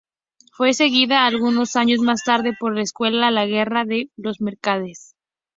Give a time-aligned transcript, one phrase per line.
[0.53, 5.13] Fue seguida algunos años más tarde por una secuela: "La guerra de los mercaderes".